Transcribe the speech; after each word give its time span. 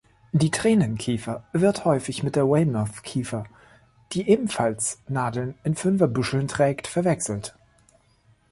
Die 0.31 0.49
Tränen-Kiefer 0.49 1.43
wird 1.53 1.85
häufig 1.85 2.23
mit 2.23 2.35
der 2.35 2.47
Weymouths-Kiefer, 2.49 3.43
die 4.13 4.27
ebenfalls 4.31 4.99
Nadeln 5.07 5.53
in 5.63 5.75
Fünfer-Büscheln 5.75 6.47
trägt, 6.47 6.87
verwechselt. 6.87 7.55